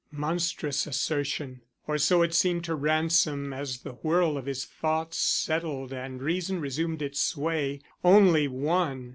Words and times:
Monstrous 0.09 0.87
assertion! 0.87 1.61
or 1.85 1.95
so 1.99 2.23
it 2.23 2.33
seemed 2.33 2.63
to 2.63 2.73
Ransom 2.73 3.53
as 3.53 3.81
the 3.83 3.91
whirl 3.91 4.35
of 4.35 4.47
his 4.47 4.65
thoughts 4.65 5.19
settled 5.19 5.93
and 5.93 6.23
reason 6.23 6.59
resumed 6.59 7.03
its 7.03 7.19
sway. 7.19 7.81
Only 8.03 8.47
one! 8.47 9.09